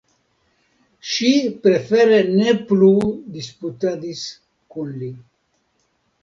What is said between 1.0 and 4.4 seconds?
Ŝi prefere ne plu disputadis